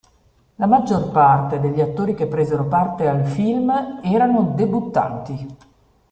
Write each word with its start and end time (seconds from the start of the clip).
La 0.55 0.65
maggior 0.65 1.11
parte 1.11 1.59
degli 1.59 1.79
attori 1.79 2.15
che 2.15 2.25
presero 2.25 2.65
parte 2.65 3.07
al 3.07 3.23
film 3.23 3.99
erano 4.01 4.53
debuttanti. 4.55 5.47